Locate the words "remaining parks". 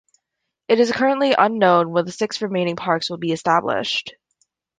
2.41-3.11